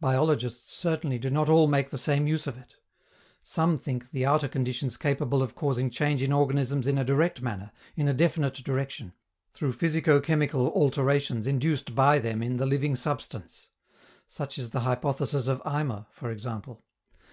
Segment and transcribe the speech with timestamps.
[0.00, 2.76] Biologists certainly do not all make the same use of it.
[3.42, 7.72] Some think the outer conditions capable of causing change in organisms in a direct manner,
[7.96, 9.14] in a definite direction,
[9.52, 13.70] through physico chemical alterations induced by them in the living substance;
[14.28, 16.84] such is the hypothesis of Eimer, for example.